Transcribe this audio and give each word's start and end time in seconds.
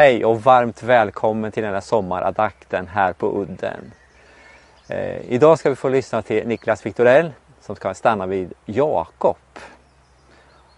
Hej 0.00 0.24
och 0.24 0.42
varmt 0.42 0.82
välkommen 0.82 1.52
till 1.52 1.62
den 1.62 1.74
här 1.74 1.80
sommaradakten 1.80 2.88
här 2.88 3.12
på 3.12 3.42
udden. 3.42 3.92
Eh, 4.88 5.32
idag 5.32 5.58
ska 5.58 5.70
vi 5.70 5.76
få 5.76 5.88
lyssna 5.88 6.22
till 6.22 6.46
Niklas 6.46 6.86
Victorell 6.86 7.32
som 7.60 7.76
ska 7.76 7.94
stanna 7.94 8.26
vid 8.26 8.52
Jakob. 8.64 9.36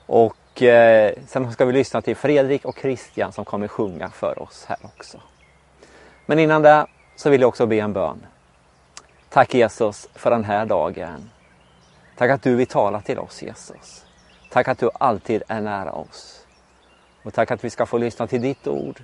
Och 0.06 0.62
eh, 0.62 1.14
sen 1.26 1.52
ska 1.52 1.64
vi 1.64 1.72
lyssna 1.72 2.02
till 2.02 2.16
Fredrik 2.16 2.64
och 2.64 2.78
Christian 2.80 3.32
som 3.32 3.44
kommer 3.44 3.68
sjunga 3.68 4.10
för 4.10 4.42
oss 4.42 4.64
här 4.68 4.78
också. 4.82 5.20
Men 6.26 6.38
innan 6.38 6.62
det 6.62 6.86
så 7.16 7.30
vill 7.30 7.40
jag 7.40 7.48
också 7.48 7.66
be 7.66 7.76
en 7.76 7.92
bön. 7.92 8.26
Tack 9.28 9.54
Jesus 9.54 10.08
för 10.14 10.30
den 10.30 10.44
här 10.44 10.66
dagen. 10.66 11.30
Tack 12.16 12.30
att 12.30 12.42
du 12.42 12.54
vill 12.54 12.66
tala 12.66 13.00
till 13.00 13.18
oss 13.18 13.42
Jesus. 13.42 14.04
Tack 14.50 14.68
att 14.68 14.78
du 14.78 14.90
alltid 14.94 15.42
är 15.48 15.60
nära 15.60 15.92
oss. 15.92 16.41
Och 17.22 17.34
tack 17.34 17.50
att 17.50 17.64
vi 17.64 17.70
ska 17.70 17.86
få 17.86 17.98
lyssna 17.98 18.26
till 18.26 18.42
ditt 18.42 18.66
ord. 18.66 19.02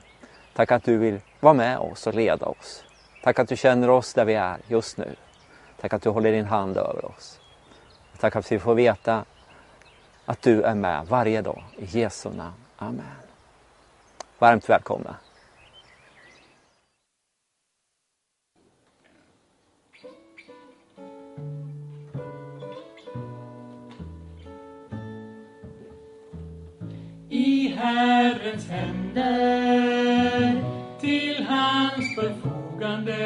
Tack 0.55 0.73
att 0.73 0.85
du 0.85 0.97
vill 0.97 1.21
vara 1.41 1.55
med 1.55 1.79
oss 1.79 2.07
och 2.07 2.15
leda 2.15 2.47
oss. 2.47 2.85
Tack 3.23 3.39
att 3.39 3.49
du 3.49 3.57
känner 3.57 3.91
oss 3.91 4.15
där 4.15 4.25
vi 4.25 4.35
är 4.35 4.59
just 4.67 4.97
nu. 4.97 5.17
Tack 5.81 5.93
att 5.93 6.03
du 6.03 6.09
håller 6.09 6.33
din 6.33 6.45
hand 6.45 6.77
över 6.77 7.05
oss. 7.05 7.41
Tack 8.21 8.37
att 8.37 8.53
vi 8.53 8.59
får 8.59 8.75
veta 8.75 9.25
att 10.25 10.43
du 10.43 10.63
är 10.63 10.75
med 10.75 11.07
varje 11.07 11.43
dag. 11.43 11.65
I 11.77 11.85
Jesu 11.85 12.31
namn. 12.31 12.55
Amen. 12.77 13.05
Varmt 14.39 14.69
välkomna. 14.69 15.17
Herrens 27.79 28.69
händer 28.69 30.63
till 31.01 31.47
hans 31.49 32.15
förfogande 32.15 33.17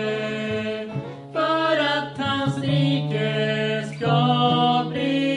för 1.32 1.78
att 1.78 2.18
hans 2.18 2.58
rike 2.58 3.84
ska 3.96 4.86
bli 4.92 5.31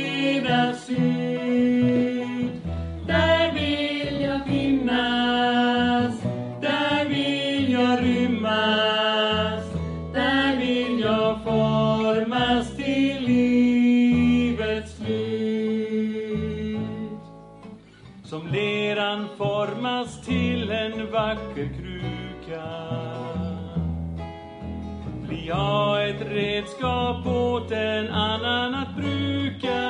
jag 25.48 26.10
ett 26.10 26.22
redskap 26.22 27.28
åt 27.28 27.72
en 27.72 28.10
annan 28.10 28.76
att 28.76 28.96
bruka. 28.96 29.82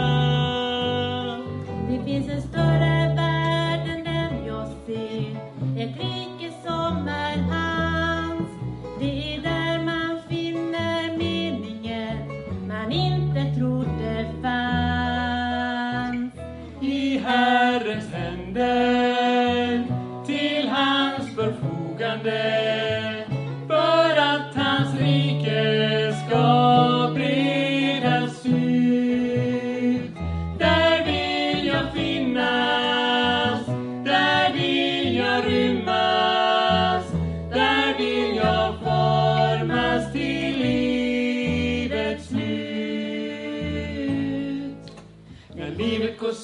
Det 1.89 2.03
finns 2.05 2.29
en 2.29 2.41
större 2.41 3.15
värld 3.15 3.89
än 3.89 4.03
den 4.03 4.45
jag 4.45 4.67
ser 4.85 6.14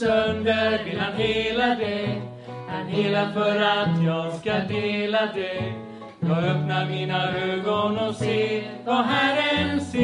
sönder 0.01 0.83
vill 0.85 0.99
han 0.99 1.13
hela 1.13 1.75
det. 1.75 2.21
Han 2.67 2.87
helar 2.87 3.31
för 3.31 3.61
att 3.61 4.03
jag 4.05 4.33
ska 4.33 4.53
dela 4.53 5.19
det. 5.35 5.73
Jag 6.19 6.37
öppnar 6.37 6.85
mina 6.89 7.37
ögon 7.37 7.97
och 7.97 8.15
ser 8.15 8.63
vad 8.85 9.05
Herren 9.05 9.81
ser. 9.81 10.01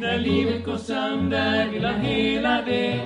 När 0.00 0.18
livet 0.18 0.64
går 0.64 0.76
sönder 0.76 1.68
vill 1.68 1.84
han 1.84 2.00
hela 2.00 2.62
det. 2.62 3.00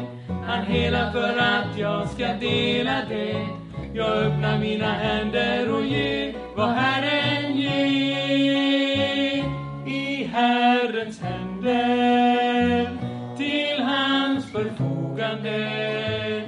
Han 0.46 0.66
helar 0.66 1.12
för 1.12 1.38
att 1.38 1.78
jag 1.78 2.08
ska 2.08 2.26
dela 2.26 3.02
det. 3.08 3.46
Jag 3.94 4.10
öppnar 4.10 4.58
mina 4.58 4.92
händer 4.92 5.72
och 5.74 5.86
ger 5.86 6.34
vad 6.56 6.68
Herren 6.68 7.56
ger. 7.56 9.44
I 9.86 10.24
Herrens 10.32 11.20
händer 11.20 12.28
till 14.58 14.68
hans 14.68 14.78
förfogande 14.78 16.44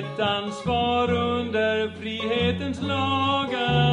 ett 0.00 0.20
ansvar 0.20 1.12
under 1.12 1.90
frihetens 2.00 2.82
lagar. 2.82 3.89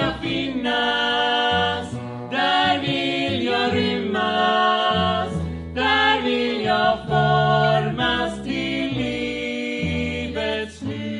Jag 0.00 0.20
finnas, 0.22 1.92
där 2.30 2.80
vill 2.80 3.44
jag 3.44 3.74
rymmas, 3.74 5.32
där 5.74 6.22
vill 6.22 6.64
jag 6.64 6.98
formas 6.98 8.44
till 8.44 8.98
livets 8.98 10.78
slut. 10.78 11.10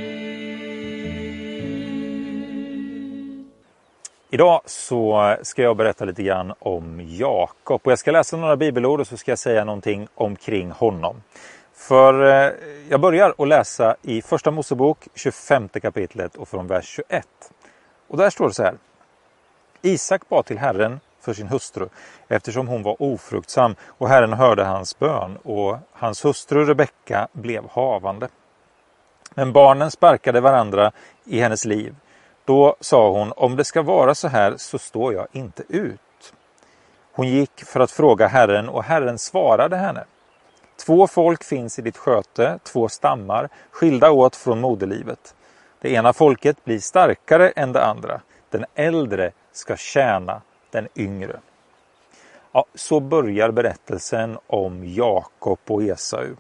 Idag 4.31 4.61
så 4.67 5.37
ska 5.43 5.63
jag 5.63 5.77
berätta 5.77 6.05
lite 6.05 6.23
grann 6.23 6.53
om 6.59 7.01
Jakob 7.09 7.81
och 7.85 7.93
jag 7.93 7.99
ska 7.99 8.11
läsa 8.11 8.37
några 8.37 8.57
bibelord 8.57 9.01
och 9.01 9.07
så 9.07 9.17
ska 9.17 9.31
jag 9.31 9.39
säga 9.39 9.65
någonting 9.65 10.09
omkring 10.15 10.71
honom. 10.71 11.23
För 11.75 12.45
eh, 12.47 12.53
jag 12.89 13.01
börjar 13.01 13.35
att 13.39 13.49
läsa 13.49 13.97
i 14.03 14.23
Första 14.23 14.51
Mosebok 14.51 15.09
25 15.15 15.69
kapitlet 15.69 16.37
och 16.37 16.49
från 16.49 16.67
vers 16.67 16.85
21. 17.09 17.27
Och 18.11 18.17
där 18.17 18.31
står 18.31 18.49
det 18.49 18.55
så 18.55 18.63
här. 18.63 18.75
Isak 19.83 20.29
bad 20.29 20.47
till 20.47 20.59
Herren 20.59 21.01
för 21.21 21.35
sin 21.35 21.49
hustru 21.49 21.89
eftersom 22.29 22.69
hon 22.69 22.83
var 22.83 23.03
ofruktsam 23.03 23.75
och 23.87 24.09
Herren 24.09 24.33
hörde 24.33 24.65
hans 24.65 24.99
bön 24.99 25.37
och 25.37 25.79
hans 25.93 26.25
hustru 26.25 26.65
Rebecka 26.65 27.29
blev 27.33 27.69
havande. 27.71 28.29
Men 29.35 29.53
barnen 29.53 29.91
sparkade 29.91 30.41
varandra 30.41 30.93
i 31.25 31.41
hennes 31.41 31.65
liv. 31.65 31.97
Då 32.45 32.77
sa 32.81 33.11
hon, 33.11 33.33
om 33.37 33.57
det 33.57 33.65
ska 33.65 33.83
vara 33.83 34.15
så 34.15 34.29
här 34.29 34.55
så 34.57 34.79
står 34.79 35.15
jag 35.15 35.27
inte 35.33 35.63
ut. 35.69 36.35
Hon 37.13 37.29
gick 37.29 37.65
för 37.65 37.81
att 37.81 37.91
fråga 37.91 38.27
Herren 38.27 38.69
och 38.69 38.85
Herren 38.85 39.19
svarade 39.19 39.77
henne. 39.77 40.05
Två 40.87 41.07
folk 41.07 41.45
finns 41.45 41.79
i 41.79 41.83
ditt 41.83 41.97
sköte, 41.97 42.59
två 42.65 42.89
stammar, 42.89 43.49
skilda 43.71 44.11
åt 44.11 44.37
från 44.37 44.61
moderlivet. 44.61 45.35
Det 45.81 45.91
ena 45.91 46.13
folket 46.13 46.65
blir 46.65 46.79
starkare 46.79 47.51
än 47.51 47.73
det 47.73 47.85
andra. 47.85 48.21
Den 48.51 48.65
äldre 48.75 49.33
ska 49.53 49.77
tjäna 49.77 50.43
den 50.71 50.89
yngre. 50.97 51.41
Ja, 52.53 52.65
så 52.75 53.01
börjar 53.01 53.51
berättelsen 53.51 54.39
om 54.47 54.85
Jakob 54.85 55.59
och 55.69 55.83
Esau. 55.83 56.37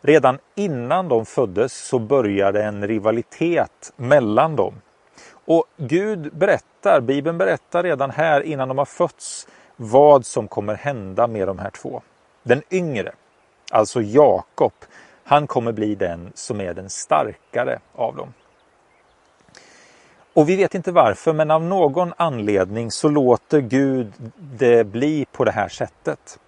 Redan 0.00 0.38
innan 0.54 1.08
de 1.08 1.26
föddes 1.26 1.72
så 1.72 1.98
började 1.98 2.62
en 2.64 2.86
rivalitet 2.86 3.92
mellan 3.96 4.56
dem. 4.56 4.74
Och 5.44 5.64
Gud 5.76 6.36
berättar, 6.36 7.00
Bibeln 7.00 7.38
berättar 7.38 7.82
redan 7.82 8.10
här 8.10 8.40
innan 8.40 8.68
de 8.68 8.78
har 8.78 8.84
fötts 8.84 9.48
vad 9.76 10.26
som 10.26 10.48
kommer 10.48 10.74
hända 10.74 11.26
med 11.26 11.48
de 11.48 11.58
här 11.58 11.70
två. 11.70 12.02
Den 12.42 12.62
yngre, 12.70 13.12
alltså 13.70 14.02
Jakob, 14.02 14.72
han 15.24 15.46
kommer 15.46 15.72
bli 15.72 15.94
den 15.94 16.32
som 16.34 16.60
är 16.60 16.74
den 16.74 16.90
starkare 16.90 17.78
av 17.94 18.16
dem. 18.16 18.32
Och 20.34 20.48
vi 20.48 20.56
vet 20.56 20.74
inte 20.74 20.92
varför, 20.92 21.32
men 21.32 21.50
av 21.50 21.62
någon 21.62 22.12
anledning 22.16 22.90
så 22.90 23.08
låter 23.08 23.60
Gud 23.60 24.12
det 24.36 24.84
bli 24.84 25.26
på 25.32 25.44
det 25.44 25.50
här 25.50 25.68
sättet. 25.68 26.38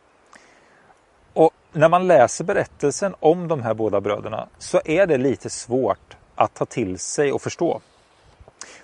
Och 1.33 1.51
när 1.73 1.89
man 1.89 2.07
läser 2.07 2.45
berättelsen 2.45 3.15
om 3.21 3.49
de 3.49 3.63
här 3.63 3.75
båda 3.75 4.01
bröderna 4.01 4.49
så 4.59 4.81
är 4.85 5.07
det 5.07 5.19
lite 5.19 5.51
svårt 5.51 6.17
att 6.35 6.55
ta 6.55 6.65
till 6.65 6.99
sig 6.99 7.33
och 7.33 7.43
förstå. 7.43 7.81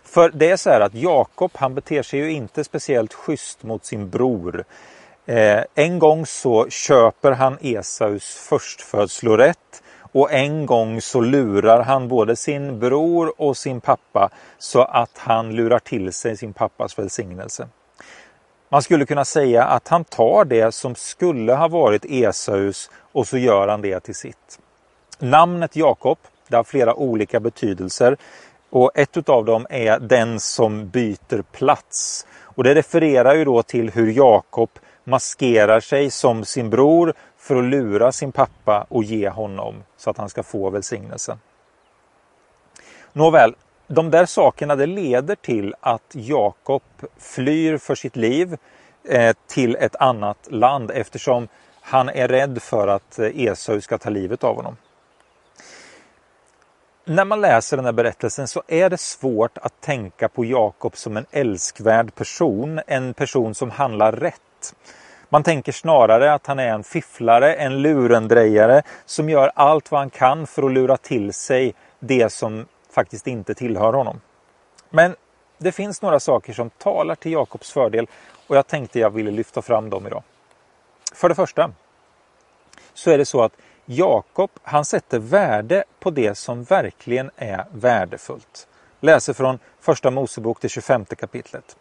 För 0.03 0.31
det 0.35 0.51
är 0.51 0.57
så 0.57 0.71
här 0.71 0.81
att 0.81 0.95
Jakob 0.95 1.51
han 1.55 1.75
beter 1.75 2.03
sig 2.03 2.21
ju 2.21 2.33
inte 2.33 2.65
speciellt 2.65 3.15
schysst 3.15 3.63
mot 3.63 3.85
sin 3.85 4.11
bror. 4.11 4.65
Eh, 5.27 5.65
en 5.75 5.99
gång 5.99 6.27
så 6.27 6.69
köper 6.69 7.33
han 7.33 7.59
Esaus 7.61 8.35
förstfödslorätt 8.35 9.83
och 10.13 10.33
en 10.33 10.67
gång 10.67 11.01
så 11.01 11.21
lurar 11.21 11.83
han 11.83 12.09
både 12.09 12.37
sin 12.37 12.79
bror 12.79 13.33
och 13.37 13.57
sin 13.57 13.81
pappa 13.81 14.31
så 14.59 14.83
att 14.83 15.19
han 15.19 15.53
lurar 15.53 15.79
till 15.79 16.13
sig 16.13 16.37
sin 16.37 16.53
pappas 16.53 16.99
välsignelse. 16.99 17.69
Man 18.69 18.83
skulle 18.83 19.07
kunna 19.07 19.25
säga 19.25 19.65
att 19.65 19.89
han 19.89 20.05
tar 20.05 20.45
det 20.45 20.75
som 20.75 20.95
skulle 20.95 21.55
ha 21.55 21.69
varit 21.69 22.05
Esaus 22.05 22.91
och 23.13 23.27
så 23.27 23.39
gör 23.39 23.69
han 23.69 23.83
det 23.83 24.01
till 24.01 24.15
sitt. 24.15 24.59
Namnet 25.19 25.77
Jakob, 25.77 26.19
det 26.49 26.57
har 26.57 26.65
flera 26.65 26.95
olika 26.95 27.41
betydelser 27.41 28.17
och 28.71 28.91
ett 28.95 29.29
av 29.29 29.45
dem 29.45 29.67
är 29.71 29.99
den 29.99 30.41
som 30.41 30.89
byter 30.89 31.43
plats. 31.43 32.27
Och 32.43 32.65
det 32.65 32.75
refererar 32.75 33.35
ju 33.35 33.45
då 33.45 33.63
till 33.63 33.91
hur 33.91 34.13
Jakob 34.13 34.71
maskerar 35.05 35.81
sig 35.81 36.11
som 36.11 36.45
sin 36.45 36.71
bror 36.71 37.15
för 37.43 37.57
att 37.57 37.65
lura 37.65 38.13
sin 38.13 38.33
pappa 38.33 38.87
och 38.89 39.05
ge 39.05 39.29
honom 39.29 39.83
så 39.97 40.11
att 40.11 40.19
han 40.19 40.29
ska 40.29 40.43
få 40.43 40.71
välsignelsen. 40.71 41.39
Nåväl, 43.13 43.55
de 43.87 44.11
där 44.11 44.27
sakerna 44.27 44.77
det 44.77 44.87
leder 44.87 45.35
till 45.35 45.75
att 45.81 46.13
Jakob 46.13 46.83
flyr 47.19 47.79
för 47.79 47.95
sitt 47.95 48.17
liv 48.17 48.57
eh, 49.09 49.37
till 49.47 49.77
ett 49.77 49.97
annat 49.97 50.49
land 50.51 50.91
eftersom 50.91 51.49
han 51.81 52.09
är 52.09 52.29
rädd 52.29 52.63
för 52.63 52.89
att 52.89 53.19
eh, 53.19 53.41
Esau 53.41 53.81
ska 53.81 53.99
ta 53.99 54.11
livet 54.11 54.45
av 54.45 54.57
honom. 54.57 54.77
När 57.05 57.25
man 57.25 57.41
läser 57.41 57.77
den 57.77 57.87
här 57.87 57.93
berättelsen 57.93 58.49
så 58.49 58.63
är 58.69 58.91
det 58.91 59.01
svårt 59.01 59.59
att 59.59 59.81
tänka 59.81 60.29
på 60.29 60.45
Jakob 60.45 60.97
som 60.97 61.17
en 61.17 61.27
älskvärd 61.31 62.15
person, 62.15 62.81
en 62.87 63.15
person 63.15 63.55
som 63.55 63.71
handlar 63.71 64.13
rätt. 64.13 64.75
Man 65.33 65.43
tänker 65.43 65.73
snarare 65.73 66.33
att 66.33 66.47
han 66.47 66.59
är 66.59 66.69
en 66.69 66.85
fifflare, 66.85 67.55
en 67.55 67.83
lurendrejare 67.83 68.83
som 69.05 69.31
gör 69.31 69.53
allt 69.55 69.91
vad 69.91 70.01
han 70.01 70.11
kan 70.11 70.47
för 70.47 70.63
att 70.63 70.73
lura 70.73 70.97
till 70.97 71.33
sig 71.33 71.75
det 71.99 72.33
som 72.33 72.67
faktiskt 72.91 73.27
inte 73.27 73.55
tillhör 73.55 73.93
honom. 73.93 74.21
Men 74.91 75.17
det 75.59 75.73
finns 75.73 76.03
några 76.03 76.21
saker 76.21 76.53
som 76.53 76.71
talar 76.71 77.15
till 77.15 77.33
Jakobs 77.33 77.73
fördel 77.73 78.07
och 78.47 78.57
jag 78.57 78.67
tänkte 78.67 78.99
jag 78.99 79.11
ville 79.11 79.31
lyfta 79.31 79.63
fram 79.63 79.91
dem 79.91 80.07
idag. 80.07 80.23
För 81.15 81.29
det 81.29 81.35
första 81.35 81.71
så 82.95 83.11
är 83.11 83.19
det 83.19 83.25
så 83.25 83.43
att 83.43 83.53
Jakob 83.85 84.51
han 84.63 84.85
sätter 84.85 85.19
värde 85.19 85.85
på 86.01 86.11
det 86.11 86.35
som 86.35 86.65
verkligen 86.65 87.31
är 87.37 87.65
värdefullt. 87.73 88.69
Läser 89.01 89.33
från 89.33 89.59
första 89.81 90.11
Mosebok 90.11 90.61
till 90.61 90.71
25 90.71 91.05
kapitlet. 91.05 91.77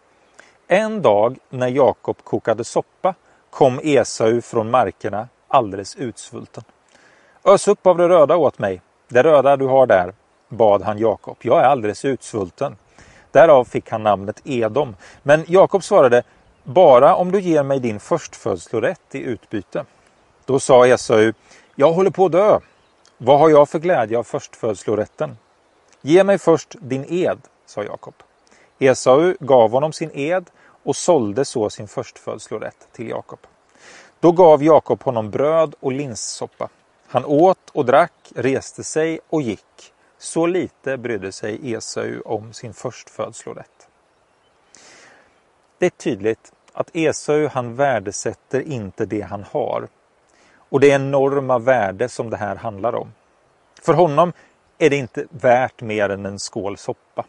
En 0.68 1.02
dag 1.02 1.38
när 1.50 1.68
Jakob 1.68 2.24
kokade 2.24 2.64
soppa 2.64 3.16
kom 3.52 3.80
Esau 3.84 4.42
från 4.42 4.72
markerna 4.72 5.28
alldeles 5.48 5.96
utsvulten. 5.96 6.64
Ös 7.46 7.68
upp 7.68 7.88
av 7.88 7.98
det 7.98 8.10
röda 8.10 8.38
åt 8.38 8.60
mig, 8.60 8.82
det 9.08 9.24
röda 9.24 9.58
du 9.58 9.66
har 9.66 9.88
där, 9.88 10.14
bad 10.50 10.82
han 10.82 10.98
Jakob. 10.98 11.38
Jag 11.42 11.60
är 11.60 11.64
alldeles 11.64 12.06
utsvulten. 12.06 12.76
Därav 13.32 13.66
fick 13.66 13.90
han 13.90 14.04
namnet 14.04 14.42
Edom. 14.44 14.96
Men 15.24 15.46
Jakob 15.48 15.84
svarade, 15.84 16.24
bara 16.64 17.16
om 17.16 17.32
du 17.32 17.42
ger 17.42 17.64
mig 17.64 17.80
din 17.80 18.00
förstfödslorätt 18.00 19.16
i 19.16 19.20
utbyte. 19.20 19.86
Då 20.46 20.60
sa 20.60 20.88
Esau, 20.88 21.34
jag 21.76 21.94
håller 21.94 22.12
på 22.12 22.26
att 22.26 22.32
dö. 22.32 22.60
Vad 23.18 23.40
har 23.40 23.50
jag 23.50 23.70
för 23.70 23.80
glädje 23.80 24.18
av 24.18 24.24
förstfödslorätten? 24.24 25.38
Ge 26.02 26.24
mig 26.24 26.38
först 26.38 26.76
din 26.80 27.06
ed, 27.10 27.40
sa 27.66 27.84
Jakob. 27.84 28.14
Esau 28.80 29.34
gav 29.40 29.72
honom 29.72 29.94
sin 29.94 30.12
ed 30.14 30.50
och 30.84 30.96
sålde 30.96 31.46
så 31.46 31.70
sin 31.70 31.88
förstfödslorätt 31.88 32.88
till 32.92 33.10
Jakob. 33.10 33.40
Då 34.20 34.32
gav 34.32 34.64
Jakob 34.64 35.04
honom 35.04 35.30
bröd 35.30 35.76
och 35.80 35.92
linssoppa. 35.92 36.70
Han 37.08 37.26
åt 37.26 37.70
och 37.74 37.86
drack, 37.86 38.32
reste 38.36 38.84
sig 38.84 39.20
och 39.30 39.42
gick. 39.42 39.94
Så 40.18 40.46
lite 40.46 40.98
brydde 40.98 41.32
sig 41.32 41.74
Esau 41.74 42.22
om 42.26 42.54
sin 42.54 42.74
förstfödslorätt. 42.74 43.88
Det 45.78 45.86
är 45.86 45.90
tydligt 45.90 46.54
att 46.74 46.90
Esau 46.94 47.48
han 47.48 47.76
värdesätter 47.76 48.62
inte 48.62 49.06
det 49.06 49.22
han 49.22 49.44
har. 49.44 49.88
Och 50.56 50.80
det 50.80 50.88
enorma 50.88 51.60
värde 51.60 52.10
som 52.10 52.30
det 52.30 52.38
här 52.38 52.56
handlar 52.56 52.96
om. 52.96 53.14
För 53.82 53.94
honom 53.94 54.34
är 54.78 54.90
det 54.90 54.96
inte 54.96 55.26
värt 55.30 55.82
mer 55.82 56.10
än 56.10 56.26
en 56.26 56.40
skål 56.40 56.78
soppa. 56.78 57.26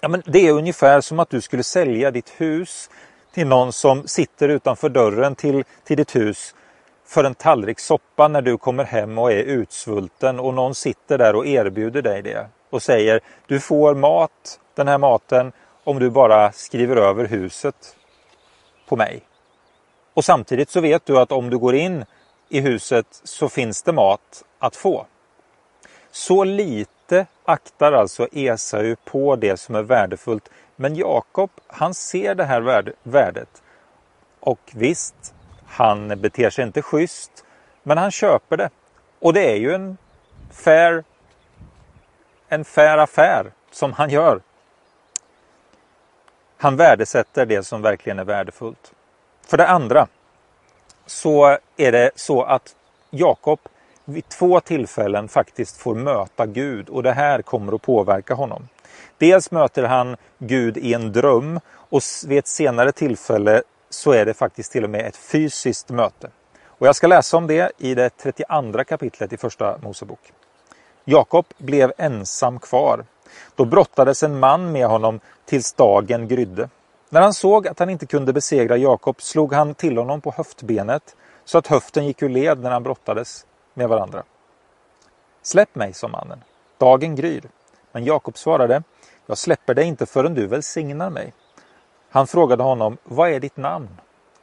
Ja, 0.00 0.08
men 0.08 0.22
det 0.26 0.48
är 0.48 0.52
ungefär 0.52 1.00
som 1.00 1.18
att 1.18 1.30
du 1.30 1.40
skulle 1.40 1.62
sälja 1.62 2.10
ditt 2.10 2.32
hus 2.36 2.90
till 3.34 3.46
någon 3.46 3.72
som 3.72 4.08
sitter 4.08 4.48
utanför 4.48 4.88
dörren 4.88 5.34
till, 5.34 5.64
till 5.84 5.96
ditt 5.96 6.16
hus 6.16 6.54
för 7.06 7.24
en 7.24 7.34
tallrik 7.34 7.80
soppa 7.80 8.28
när 8.28 8.42
du 8.42 8.58
kommer 8.58 8.84
hem 8.84 9.18
och 9.18 9.32
är 9.32 9.42
utsvulten 9.42 10.40
och 10.40 10.54
någon 10.54 10.74
sitter 10.74 11.18
där 11.18 11.34
och 11.34 11.46
erbjuder 11.46 12.02
dig 12.02 12.22
det 12.22 12.46
och 12.70 12.82
säger 12.82 13.20
du 13.46 13.60
får 13.60 13.94
mat, 13.94 14.60
den 14.74 14.88
här 14.88 14.98
maten, 14.98 15.52
om 15.84 15.98
du 15.98 16.10
bara 16.10 16.52
skriver 16.52 16.96
över 16.96 17.24
huset 17.24 17.96
på 18.88 18.96
mig. 18.96 19.20
Och 20.14 20.24
samtidigt 20.24 20.70
så 20.70 20.80
vet 20.80 21.06
du 21.06 21.18
att 21.18 21.32
om 21.32 21.50
du 21.50 21.58
går 21.58 21.74
in 21.74 22.04
i 22.48 22.60
huset 22.60 23.06
så 23.24 23.48
finns 23.48 23.82
det 23.82 23.92
mat 23.92 24.44
att 24.58 24.76
få. 24.76 25.06
Så 26.10 26.44
lite 26.44 26.90
inte 27.08 27.26
aktar 27.44 27.92
alltså 27.92 28.28
Esau 28.32 28.96
på 29.04 29.36
det 29.36 29.56
som 29.56 29.74
är 29.74 29.82
värdefullt. 29.82 30.48
Men 30.76 30.96
Jakob, 30.96 31.50
han 31.66 31.94
ser 31.94 32.34
det 32.34 32.44
här 32.44 32.92
värdet. 33.02 33.62
Och 34.40 34.60
visst, 34.74 35.34
han 35.66 36.08
beter 36.20 36.50
sig 36.50 36.64
inte 36.64 36.82
schysst, 36.82 37.44
men 37.82 37.98
han 37.98 38.10
köper 38.10 38.56
det. 38.56 38.70
Och 39.18 39.32
det 39.32 39.52
är 39.52 39.56
ju 39.56 39.74
en 39.74 39.96
fair, 40.50 41.04
en 42.48 42.64
fair 42.64 42.98
affär 42.98 43.52
som 43.70 43.92
han 43.92 44.10
gör. 44.10 44.40
Han 46.56 46.76
värdesätter 46.76 47.46
det 47.46 47.62
som 47.62 47.82
verkligen 47.82 48.18
är 48.18 48.24
värdefullt. 48.24 48.92
För 49.46 49.56
det 49.56 49.68
andra 49.68 50.06
så 51.06 51.58
är 51.76 51.92
det 51.92 52.10
så 52.14 52.42
att 52.42 52.76
Jakob 53.10 53.60
vid 54.08 54.28
två 54.28 54.60
tillfällen 54.60 55.28
faktiskt 55.28 55.76
får 55.76 55.94
möta 55.94 56.46
Gud 56.46 56.88
och 56.88 57.02
det 57.02 57.12
här 57.12 57.42
kommer 57.42 57.74
att 57.74 57.82
påverka 57.82 58.34
honom. 58.34 58.68
Dels 59.18 59.50
möter 59.50 59.82
han 59.82 60.16
Gud 60.38 60.76
i 60.76 60.94
en 60.94 61.12
dröm 61.12 61.60
och 61.70 62.02
vid 62.26 62.38
ett 62.38 62.46
senare 62.46 62.92
tillfälle 62.92 63.62
så 63.90 64.12
är 64.12 64.24
det 64.24 64.34
faktiskt 64.34 64.72
till 64.72 64.84
och 64.84 64.90
med 64.90 65.06
ett 65.06 65.16
fysiskt 65.16 65.90
möte. 65.90 66.30
Och 66.64 66.86
jag 66.86 66.96
ska 66.96 67.06
läsa 67.06 67.36
om 67.36 67.46
det 67.46 67.72
i 67.78 67.94
det 67.94 68.10
32 68.10 68.84
kapitlet 68.84 69.32
i 69.32 69.36
Första 69.36 69.78
Mosebok. 69.82 70.32
Jakob 71.04 71.46
blev 71.58 71.92
ensam 71.98 72.58
kvar. 72.58 73.04
Då 73.56 73.64
brottades 73.64 74.22
en 74.22 74.38
man 74.38 74.72
med 74.72 74.86
honom 74.86 75.20
tills 75.44 75.72
dagen 75.72 76.28
grydde. 76.28 76.68
När 77.10 77.20
han 77.20 77.34
såg 77.34 77.68
att 77.68 77.78
han 77.78 77.90
inte 77.90 78.06
kunde 78.06 78.32
besegra 78.32 78.76
Jakob 78.76 79.22
slog 79.22 79.52
han 79.52 79.74
till 79.74 79.98
honom 79.98 80.20
på 80.20 80.34
höftbenet 80.36 81.16
så 81.44 81.58
att 81.58 81.66
höften 81.66 82.06
gick 82.06 82.22
ur 82.22 82.28
led 82.28 82.58
när 82.58 82.70
han 82.70 82.82
brottades 82.82 83.44
med 83.78 83.88
varandra. 83.88 84.22
Släpp 85.42 85.74
mig, 85.74 85.92
sa 85.92 86.08
mannen. 86.08 86.44
Dagen 86.78 87.16
gryr. 87.16 87.42
Men 87.92 88.04
Jakob 88.04 88.38
svarade, 88.38 88.82
jag 89.26 89.38
släpper 89.38 89.74
dig 89.74 89.84
inte 89.84 90.06
förrän 90.06 90.34
du 90.34 90.46
välsignar 90.46 91.10
mig. 91.10 91.32
Han 92.10 92.26
frågade 92.26 92.62
honom, 92.62 92.96
vad 93.04 93.30
är 93.30 93.40
ditt 93.40 93.56
namn? 93.56 93.88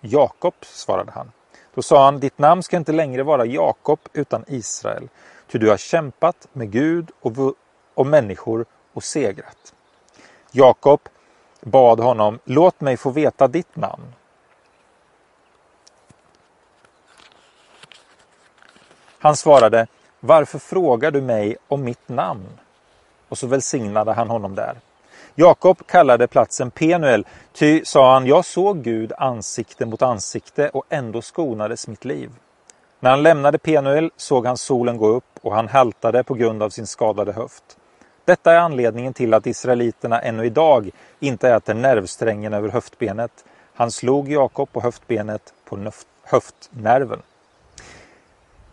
Jakob, 0.02 0.54
svarade 0.62 1.12
han. 1.12 1.32
Då 1.74 1.82
sa 1.82 2.06
han, 2.06 2.20
ditt 2.20 2.38
namn 2.38 2.64
ska 2.64 2.78
inte 2.78 2.92
längre 2.92 3.24
vara 3.24 3.46
Jakob 3.46 4.00
utan 4.14 4.44
Israel, 4.48 5.10
ty 5.48 5.60
du 5.60 5.70
har 5.70 5.78
kämpat 5.78 6.48
med 6.54 6.72
Gud 6.72 7.12
och, 7.22 7.34
och 7.94 8.08
människor 8.08 8.66
och 8.94 9.04
segrat. 9.04 9.74
Jakob 10.52 11.00
bad 11.62 12.00
honom, 12.00 12.40
låt 12.44 12.82
mig 12.82 12.98
få 12.98 13.10
veta 13.10 13.48
ditt 13.48 13.76
namn. 13.76 14.14
Han 19.26 19.36
svarade, 19.36 19.88
varför 20.20 20.60
frågar 20.60 21.12
du 21.12 21.22
mig 21.22 21.58
om 21.68 21.84
mitt 21.84 22.10
namn? 22.10 22.48
Och 23.30 23.38
så 23.38 23.48
välsignade 23.48 24.14
han 24.14 24.30
honom 24.30 24.56
där. 24.56 24.76
Jakob 25.36 25.88
kallade 25.88 26.28
platsen 26.28 26.72
Penuel, 26.72 27.26
ty, 27.54 27.86
sa 27.86 28.14
han, 28.14 28.28
jag 28.28 28.46
såg 28.46 28.84
Gud 28.84 29.14
ansikte 29.18 29.86
mot 29.86 30.02
ansikte 30.02 30.70
och 30.70 30.86
ändå 30.90 31.22
skonades 31.22 31.88
mitt 31.88 32.06
liv. 32.06 32.32
När 33.00 33.10
han 33.10 33.24
lämnade 33.24 33.58
Penuel 33.58 34.12
såg 34.18 34.46
han 34.46 34.58
solen 34.58 34.98
gå 34.98 35.08
upp 35.08 35.40
och 35.42 35.56
han 35.56 35.68
haltade 35.68 36.24
på 36.24 36.34
grund 36.34 36.64
av 36.64 36.70
sin 36.70 36.88
skadade 36.88 37.32
höft. 37.32 37.78
Detta 38.26 38.54
är 38.54 38.60
anledningen 38.60 39.14
till 39.14 39.34
att 39.34 39.48
israeliterna 39.48 40.22
ännu 40.22 40.46
idag 40.46 40.90
inte 41.20 41.50
äter 41.50 41.74
nervsträngen 41.74 42.54
över 42.54 42.70
höftbenet. 42.70 43.46
Han 43.74 43.92
slog 43.92 44.32
Jakob 44.32 44.72
på 44.72 44.82
höftbenet 44.82 45.54
på 45.70 45.92
höftnerven. 46.24 47.22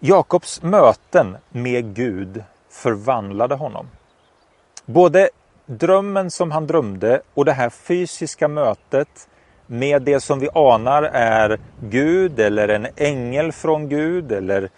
Jakobs 0.05 0.63
möten 0.63 1.37
med 1.51 1.95
Gud 1.95 2.45
förvandlade 2.71 3.55
honom. 3.55 3.89
Både 4.87 5.31
drömmen 5.67 6.31
som 6.31 6.51
han 6.51 6.67
drömde 6.67 7.21
och 7.35 7.45
det 7.45 7.53
här 7.53 7.71
fysiska 7.71 8.49
mötet 8.49 9.29
med 9.67 10.03
det 10.03 10.21
som 10.21 10.41
vi 10.41 10.49
anar 10.55 11.03
är 11.03 11.61
Gud 11.81 12.41
eller 12.41 12.69
en 12.69 12.87
ängel 12.97 13.53
från 13.53 13.89
Gud 13.89 14.33
eller 14.33 14.71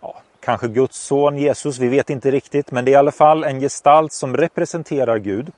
ja, 0.00 0.22
kanske 0.40 0.68
Guds 0.68 0.98
son 0.98 1.38
Jesus, 1.38 1.78
vi 1.78 1.88
vet 1.88 2.10
inte 2.10 2.30
riktigt, 2.30 2.70
men 2.70 2.84
det 2.84 2.90
är 2.90 2.92
i 2.92 2.96
alla 2.96 3.12
fall 3.12 3.44
en 3.44 3.60
gestalt 3.60 4.12
som 4.12 4.36
representerar 4.36 5.18
Gud. 5.18 5.52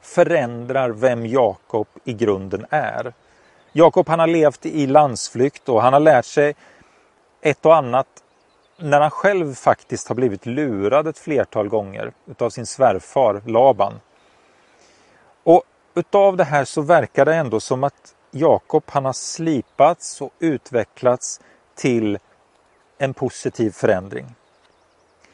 Förändrar 0.00 0.90
vem 0.90 1.26
Jakob 1.26 1.86
i 2.04 2.12
grunden 2.12 2.66
är. 2.70 3.12
Jakob 3.72 4.08
han 4.08 4.18
har 4.18 4.26
levt 4.26 4.66
i 4.66 4.86
landsflykt 4.86 5.68
och 5.68 5.82
han 5.82 5.92
har 5.92 6.00
lärt 6.00 6.24
sig 6.24 6.54
ett 7.46 7.66
och 7.66 7.76
annat 7.76 8.06
när 8.76 9.00
han 9.00 9.10
själv 9.10 9.54
faktiskt 9.54 10.08
har 10.08 10.14
blivit 10.14 10.46
lurad 10.46 11.06
ett 11.06 11.18
flertal 11.18 11.68
gånger 11.68 12.12
utav 12.26 12.50
sin 12.50 12.66
svärfar 12.66 13.42
Laban. 13.46 14.00
Och 15.42 15.62
utav 15.94 16.36
det 16.36 16.44
här 16.44 16.64
så 16.64 16.80
verkar 16.82 17.24
det 17.24 17.34
ändå 17.34 17.60
som 17.60 17.84
att 17.84 18.14
Jakob 18.30 18.82
han 18.86 19.04
har 19.04 19.12
slipats 19.12 20.20
och 20.20 20.32
utvecklats 20.38 21.40
till 21.74 22.18
en 22.98 23.14
positiv 23.14 23.70
förändring. 23.70 24.34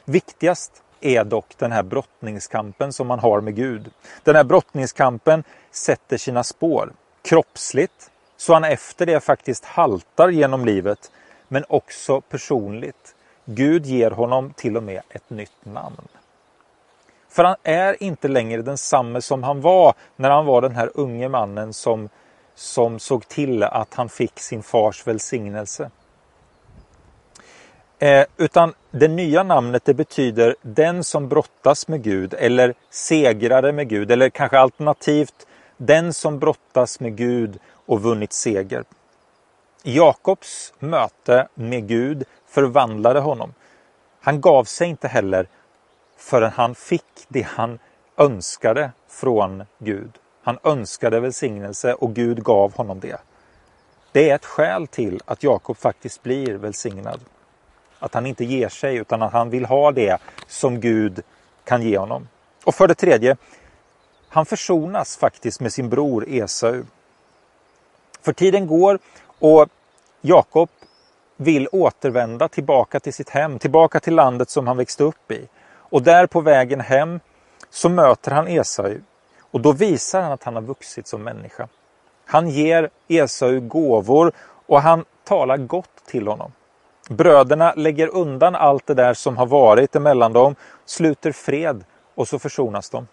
Viktigast 0.05 0.83
är 1.01 1.25
dock 1.25 1.55
den 1.59 1.73
här 1.73 1.83
brottningskampen 1.83 2.93
som 2.93 3.07
man 3.07 3.19
har 3.19 3.41
med 3.41 3.55
Gud. 3.55 3.91
Den 4.23 4.37
här 4.37 4.45
brottningskampen 4.45 5.45
sätter 5.71 6.17
sina 6.17 6.45
spår 6.45 6.93
kroppsligt 7.23 8.11
så 8.37 8.53
han 8.53 8.65
efter 8.65 9.07
det 9.07 9.21
faktiskt 9.21 9.65
haltar 9.65 10.29
genom 10.29 10.65
livet 10.65 11.11
men 11.53 11.65
också 11.69 12.21
personligt. 12.21 13.15
Gud 13.45 13.87
ger 13.87 14.11
honom 14.11 14.53
till 14.57 14.77
och 14.77 14.83
med 14.83 15.03
ett 15.09 15.31
nytt 15.31 15.65
namn. 15.65 16.09
För 17.29 17.45
han 17.45 17.57
är 17.63 18.03
inte 18.03 18.29
längre 18.29 18.63
densamme 18.63 19.23
som 19.23 19.43
han 19.43 19.61
var 19.61 19.95
när 20.17 20.31
han 20.31 20.47
var 20.47 20.63
den 20.63 20.77
här 20.77 20.91
unge 20.95 21.29
mannen 21.29 21.73
som, 21.73 22.09
som 22.55 22.99
såg 22.99 23.29
till 23.29 23.63
att 23.63 23.95
han 23.95 24.09
fick 24.09 24.41
sin 24.41 24.63
fars 24.63 25.07
välsignelse. 25.07 25.91
Eh, 27.99 28.27
utan 28.37 28.75
det 28.91 29.09
nya 29.09 29.43
namnet 29.43 29.85
det 29.85 29.95
betyder 29.95 30.57
den 30.63 31.05
som 31.05 31.29
brottas 31.29 31.89
med 31.89 32.03
Gud 32.03 32.35
eller 32.35 32.75
segrare 32.91 33.73
med 33.73 33.89
Gud 33.89 34.11
eller 34.11 34.29
kanske 34.29 34.59
alternativt 34.59 35.47
den 35.77 36.13
som 36.13 36.39
brottas 36.39 37.01
med 37.01 37.17
Gud 37.17 37.59
och 37.87 38.03
vunnit 38.03 38.33
seger. 38.33 38.85
Jakobs 39.85 40.73
möte 40.79 41.49
med 41.55 41.89
Gud 41.89 42.25
förvandlade 42.47 43.21
honom. 43.21 43.55
Han 44.21 44.41
gav 44.41 44.65
sig 44.65 44.89
inte 44.89 45.09
heller 45.09 45.49
förrän 46.17 46.51
han 46.51 46.75
fick 46.75 47.27
det 47.29 47.43
han 47.43 47.79
önskade 48.17 48.91
från 49.09 49.65
Gud. 49.79 50.19
Han 50.43 50.59
önskade 50.65 51.21
välsignelse 51.21 51.95
och 51.95 52.15
Gud 52.15 52.45
gav 52.45 52.77
honom 52.77 53.01
det. 53.01 53.21
Det 54.13 54.31
är 54.31 54.35
ett 54.35 54.45
skäl 54.45 54.87
till 54.87 55.21
att 55.25 55.43
Jakob 55.43 55.77
faktiskt 55.77 56.23
blir 56.23 56.55
välsignad. 56.55 57.21
Att 57.99 58.15
han 58.15 58.27
inte 58.27 58.45
ger 58.45 58.69
sig 58.69 58.97
utan 58.97 59.23
att 59.23 59.33
han 59.33 59.51
vill 59.51 59.65
ha 59.65 59.93
det 59.93 60.19
som 60.47 60.81
Gud 60.81 61.23
kan 61.65 61.83
ge 61.83 61.99
honom. 61.99 62.29
Och 62.65 62.75
för 62.75 62.89
det 62.89 62.95
tredje, 62.95 63.37
han 64.29 64.47
försonas 64.47 65.17
faktiskt 65.17 65.61
med 65.61 65.73
sin 65.73 65.89
bror 65.89 66.25
Esau. 66.29 66.83
För 68.23 68.33
tiden 68.33 68.67
går 68.67 68.99
och 69.43 69.69
Jakob 70.21 70.69
vill 71.37 71.69
återvända 71.73 72.49
tillbaka 72.49 73.01
till 73.01 73.13
sitt 73.13 73.31
hem, 73.31 73.59
tillbaka 73.59 74.01
till 74.01 74.15
landet 74.15 74.51
som 74.51 74.67
han 74.67 74.77
växte 74.77 75.05
upp 75.05 75.31
i. 75.31 75.49
Och 75.75 76.03
där 76.03 76.27
på 76.27 76.41
vägen 76.41 76.81
hem 76.81 77.21
så 77.71 77.89
möter 77.89 78.31
han 78.31 78.49
Esau 78.49 78.99
och 79.41 79.61
då 79.61 79.73
visar 79.73 80.23
han 80.23 80.33
att 80.33 80.45
han 80.45 80.55
har 80.55 80.63
vuxit 80.63 81.07
som 81.07 81.23
människa. 81.23 81.69
Han 82.25 82.49
ger 82.49 82.91
Esau 83.09 83.61
gåvor 83.61 84.33
och 84.67 84.83
han 84.83 85.05
talar 85.25 85.57
gott 85.57 86.05
till 86.07 86.29
honom. 86.29 86.53
Bröderna 87.09 87.73
lägger 87.77 88.09
undan 88.09 88.55
allt 88.55 88.87
det 88.87 88.95
där 88.95 89.15
som 89.15 89.37
har 89.37 89.47
varit 89.47 89.97
emellan 89.97 90.33
dem, 90.33 90.55
sluter 90.85 91.33
fred 91.33 91.85
och 92.15 92.29
så 92.29 92.39
försonas 92.39 92.91
de. 92.91 93.07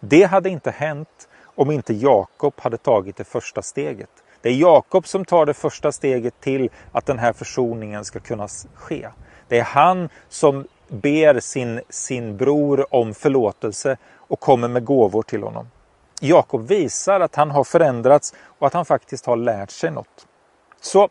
Det 0.00 0.24
hade 0.24 0.48
inte 0.48 0.70
hänt 0.70 1.28
om 1.44 1.70
inte 1.70 1.94
Jakob 1.94 2.54
hade 2.56 2.76
tagit 2.76 3.16
det 3.16 3.24
första 3.24 3.62
steget. 3.62 4.10
Det 4.42 4.48
är 4.48 4.54
Jakob 4.54 5.06
som 5.06 5.24
tar 5.24 5.46
det 5.46 5.54
första 5.54 5.92
steget 5.92 6.40
till 6.40 6.70
att 6.92 7.06
den 7.06 7.18
här 7.18 7.32
försoningen 7.32 8.04
ska 8.04 8.20
kunna 8.20 8.48
ske. 8.74 9.08
Det 9.48 9.58
är 9.58 9.64
han 9.64 10.08
som 10.28 10.66
ber 10.88 11.40
sin, 11.40 11.80
sin 11.88 12.36
bror 12.36 12.94
om 12.94 13.14
förlåtelse 13.14 13.96
och 14.14 14.40
kommer 14.40 14.68
med 14.68 14.84
gåvor 14.84 15.22
till 15.22 15.42
honom. 15.42 15.70
Jakob 16.20 16.68
visar 16.68 17.20
att 17.20 17.34
han 17.34 17.50
har 17.50 17.64
förändrats 17.64 18.34
och 18.58 18.66
att 18.66 18.74
han 18.74 18.84
faktiskt 18.84 19.26
har 19.26 19.36
lärt 19.36 19.70
sig 19.70 19.90
något. 19.90 20.26
Så 20.80 21.08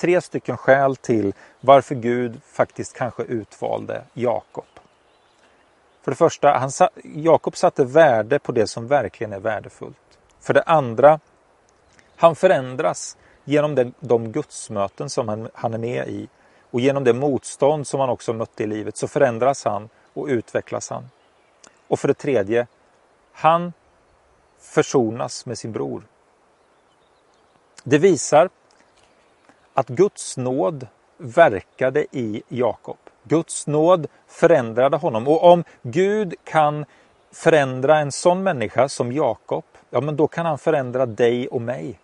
tre 0.00 0.20
stycken 0.20 0.56
skäl 0.56 0.96
till 0.96 1.34
varför 1.60 1.94
Gud 1.94 2.40
faktiskt 2.44 2.96
kanske 2.96 3.22
utvalde 3.22 4.02
Jakob. 4.12 4.64
För 6.02 6.10
det 6.10 6.16
första, 6.16 6.52
han, 6.52 6.70
Jakob 7.04 7.56
satte 7.56 7.84
värde 7.84 8.38
på 8.38 8.52
det 8.52 8.66
som 8.66 8.86
verkligen 8.86 9.32
är 9.32 9.40
värdefullt. 9.40 9.96
För 10.40 10.54
det 10.54 10.62
andra, 10.62 11.20
han 12.18 12.36
förändras 12.36 13.16
genom 13.44 13.74
de, 13.74 13.92
de 14.00 14.32
gudsmöten 14.32 15.10
som 15.10 15.28
han, 15.28 15.48
han 15.54 15.74
är 15.74 15.78
med 15.78 16.08
i 16.08 16.28
och 16.70 16.80
genom 16.80 17.04
det 17.04 17.12
motstånd 17.12 17.86
som 17.86 18.00
han 18.00 18.08
också 18.08 18.32
mötte 18.32 18.62
i 18.62 18.66
livet 18.66 18.96
så 18.96 19.08
förändras 19.08 19.64
han 19.64 19.88
och 20.14 20.26
utvecklas 20.26 20.90
han. 20.90 21.10
Och 21.88 22.00
för 22.00 22.08
det 22.08 22.14
tredje, 22.14 22.66
han 23.32 23.72
försonas 24.58 25.46
med 25.46 25.58
sin 25.58 25.72
bror. 25.72 26.02
Det 27.84 27.98
visar 27.98 28.48
att 29.74 29.88
Guds 29.88 30.36
nåd 30.36 30.86
verkade 31.16 32.06
i 32.10 32.42
Jakob. 32.48 32.98
Guds 33.22 33.66
nåd 33.66 34.06
förändrade 34.26 34.96
honom 34.96 35.28
och 35.28 35.44
om 35.44 35.64
Gud 35.82 36.34
kan 36.44 36.84
förändra 37.32 37.98
en 37.98 38.12
sån 38.12 38.42
människa 38.42 38.88
som 38.88 39.12
Jakob, 39.12 39.64
ja 39.90 40.00
men 40.00 40.16
då 40.16 40.28
kan 40.28 40.46
han 40.46 40.58
förändra 40.58 41.06
dig 41.06 41.48
och 41.48 41.62
mig. 41.62 41.98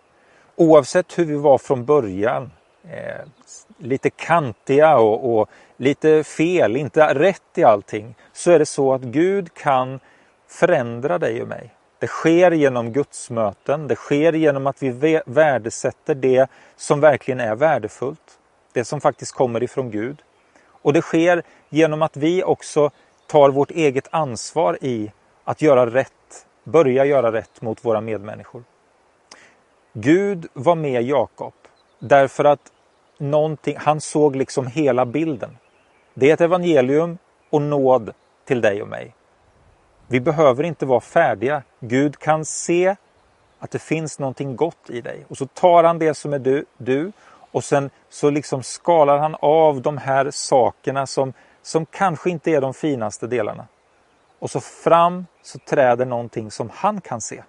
Oavsett 0.55 1.19
hur 1.19 1.25
vi 1.25 1.35
var 1.35 1.57
från 1.57 1.85
början, 1.85 2.51
eh, 2.89 3.25
lite 3.77 4.09
kantiga 4.09 4.97
och, 4.97 5.37
och 5.37 5.49
lite 5.77 6.23
fel, 6.23 6.75
inte 6.75 7.13
rätt 7.13 7.57
i 7.57 7.63
allting, 7.63 8.15
så 8.33 8.51
är 8.51 8.59
det 8.59 8.65
så 8.65 8.93
att 8.93 9.01
Gud 9.01 9.53
kan 9.53 9.99
förändra 10.47 11.17
dig 11.17 11.41
och 11.41 11.47
mig. 11.47 11.69
Det 11.99 12.07
sker 12.07 12.51
genom 12.51 12.93
gudsmöten, 12.93 13.87
det 13.87 13.95
sker 13.95 14.33
genom 14.33 14.67
att 14.67 14.83
vi 14.83 15.21
värdesätter 15.25 16.15
det 16.15 16.49
som 16.75 16.99
verkligen 16.99 17.39
är 17.39 17.55
värdefullt. 17.55 18.39
Det 18.73 18.85
som 18.85 19.01
faktiskt 19.01 19.31
kommer 19.31 19.63
ifrån 19.63 19.91
Gud. 19.91 20.21
Och 20.67 20.93
det 20.93 21.01
sker 21.01 21.43
genom 21.69 22.01
att 22.01 22.17
vi 22.17 22.43
också 22.43 22.91
tar 23.27 23.49
vårt 23.49 23.71
eget 23.71 24.07
ansvar 24.11 24.77
i 24.81 25.11
att 25.43 25.61
göra 25.61 25.85
rätt, 25.85 26.45
börja 26.63 27.05
göra 27.05 27.31
rätt 27.31 27.61
mot 27.61 27.85
våra 27.85 28.01
medmänniskor. 28.01 28.63
Gud 29.97 30.47
var 30.53 30.75
med 30.75 31.03
Jakob 31.03 31.53
därför 31.99 32.43
att 32.43 32.71
någonting, 33.17 33.77
han 33.77 34.01
såg 34.01 34.35
liksom 34.35 34.67
hela 34.67 35.05
bilden. 35.05 35.57
Det 36.13 36.29
är 36.29 36.33
ett 36.33 36.41
evangelium 36.41 37.17
och 37.49 37.61
nåd 37.61 38.13
till 38.45 38.61
dig 38.61 38.81
och 38.81 38.87
mig. 38.87 39.15
Vi 40.07 40.19
behöver 40.19 40.63
inte 40.63 40.85
vara 40.85 40.99
färdiga. 40.99 41.63
Gud 41.79 42.19
kan 42.19 42.45
se 42.45 42.95
att 43.59 43.71
det 43.71 43.79
finns 43.79 44.19
någonting 44.19 44.55
gott 44.55 44.89
i 44.89 45.01
dig 45.01 45.25
och 45.27 45.37
så 45.37 45.45
tar 45.45 45.83
han 45.83 45.99
det 45.99 46.13
som 46.13 46.33
är 46.33 46.39
du, 46.39 46.65
du 46.77 47.11
och 47.51 47.63
sen 47.63 47.89
så 48.09 48.29
liksom 48.29 48.63
skalar 48.63 49.17
han 49.17 49.35
av 49.39 49.81
de 49.81 49.97
här 49.97 50.31
sakerna 50.31 51.07
som, 51.07 51.33
som 51.61 51.85
kanske 51.85 52.29
inte 52.29 52.51
är 52.51 52.61
de 52.61 52.73
finaste 52.73 53.27
delarna. 53.27 53.67
Och 54.39 54.51
så 54.51 54.59
fram 54.59 55.25
så 55.41 55.59
träder 55.59 56.05
någonting 56.05 56.51
som 56.51 56.69
han 56.73 57.01
kan 57.01 57.21
se. 57.21 57.43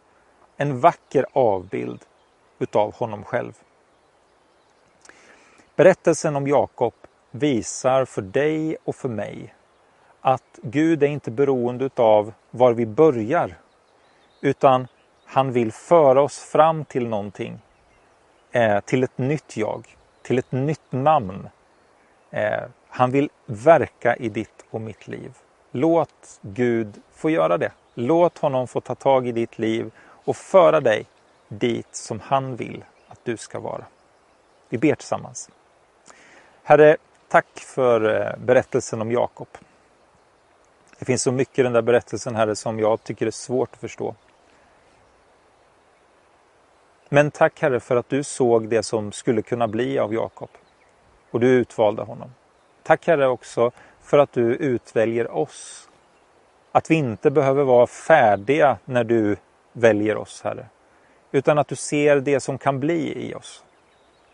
En 0.57 0.81
vacker 0.81 1.27
avbild 1.33 2.05
utav 2.59 2.95
honom 2.95 3.25
själv. 3.25 3.53
Berättelsen 5.77 6.37
om 6.37 6.47
Jakob 6.47 6.95
visar 7.31 8.05
för 8.05 8.23
dig 8.23 8.77
och 8.85 8.97
för 8.97 9.09
mig 9.09 9.55
att 10.21 10.59
Gud 10.63 11.03
är 11.03 11.07
inte 11.07 11.31
beroende 11.31 11.91
av 11.97 12.33
var 12.51 12.73
vi 12.73 12.87
börjar 12.87 13.57
utan 14.41 14.89
han 15.25 15.53
vill 15.53 15.73
föra 15.73 16.23
oss 16.23 16.39
fram 16.39 16.85
till 16.85 17.09
någonting. 17.09 17.59
Eh, 18.53 18.81
till 18.81 19.05
ett 19.05 19.19
nytt 19.19 19.57
jag, 19.57 19.97
till 20.23 20.39
ett 20.39 20.53
nytt 20.53 20.93
namn. 20.93 21.49
Eh, 22.31 22.63
han 22.89 23.11
vill 23.11 23.31
verka 23.47 24.17
i 24.17 24.29
ditt 24.29 24.65
och 24.71 24.81
mitt 24.81 25.09
liv. 25.09 25.33
Låt 25.73 26.41
Gud 26.41 27.03
få 27.13 27.31
göra 27.31 27.59
det. 27.59 27.73
Låt 27.95 28.39
honom 28.39 28.69
få 28.69 28.81
ta 28.81 28.95
tag 28.95 29.29
i 29.29 29.33
ditt 29.33 29.59
liv 29.59 29.91
och 29.99 30.37
föra 30.37 30.81
dig 30.81 31.07
dit 31.49 31.89
som 31.97 32.21
han 32.21 32.57
vill 32.57 32.85
att 33.09 33.21
du 33.25 33.37
ska 33.37 33.61
vara. 33.61 33.85
Vi 34.69 34.79
ber 34.79 34.95
tillsammans. 34.95 35.51
Herre, 36.63 36.97
tack 37.29 37.61
för 37.61 38.21
eh, 38.21 38.37
berättelsen 38.39 39.01
om 39.01 39.13
Jakob. 39.13 39.49
Det 40.99 41.05
finns 41.05 41.23
så 41.23 41.33
mycket 41.33 41.59
i 41.59 41.63
den 41.63 41.73
där 41.73 41.83
berättelsen, 41.83 42.37
Herre, 42.37 42.57
som 42.57 42.81
jag 42.81 43.05
tycker 43.05 43.27
är 43.27 43.31
svårt 43.31 43.73
att 43.73 43.81
förstå. 43.81 44.15
Men 47.09 47.31
tack 47.31 47.61
Herre 47.61 47.81
för 47.81 47.97
att 47.97 48.09
du 48.09 48.23
såg 48.23 48.69
det 48.69 48.83
som 48.83 49.13
skulle 49.13 49.43
kunna 49.43 49.69
bli 49.69 49.99
av 49.99 50.15
Jakob. 50.15 50.51
Och 51.31 51.41
du 51.41 51.49
utvalde 51.49 52.03
honom. 52.03 52.35
Tack 52.83 53.07
Herre 53.07 53.27
också 53.27 53.71
för 54.01 54.19
att 54.19 54.33
du 54.33 54.55
utväljer 54.55 55.31
oss. 55.31 55.89
Att 56.73 56.91
vi 56.91 56.95
inte 56.95 57.31
behöver 57.31 57.65
vara 57.65 57.87
färdiga 57.87 58.79
när 58.85 59.05
du 59.05 59.37
väljer 59.73 60.17
oss, 60.17 60.43
Herre. 60.43 60.67
Utan 61.33 61.59
att 61.59 61.69
du 61.69 61.77
ser 61.77 62.21
det 62.21 62.41
som 62.41 62.59
kan 62.59 62.81
bli 62.81 63.29
i 63.29 63.35
oss. 63.35 63.65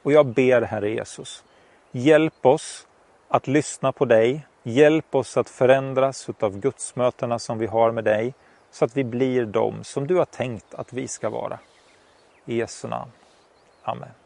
Och 0.02 0.12
jag 0.12 0.26
ber, 0.26 0.62
Herre 0.62 0.90
Jesus, 0.90 1.44
hjälp 1.92 2.46
oss 2.46 2.86
att 3.28 3.46
lyssna 3.46 3.92
på 3.92 4.04
dig. 4.04 4.46
Hjälp 4.62 5.14
oss 5.14 5.36
att 5.36 5.48
förändras 5.48 6.28
utav 6.28 6.58
gudsmötena 6.58 7.38
som 7.38 7.58
vi 7.58 7.66
har 7.66 7.92
med 7.92 8.04
dig. 8.04 8.34
Så 8.70 8.84
att 8.84 8.96
vi 8.96 9.04
blir 9.04 9.46
de 9.46 9.84
som 9.84 10.06
du 10.06 10.16
har 10.16 10.24
tänkt 10.24 10.74
att 10.74 10.92
vi 10.92 11.08
ska 11.08 11.30
vara. 11.30 11.58
I 12.44 12.56
Jesu 12.56 12.88
namn. 12.88 13.10
Amen. 13.82 14.21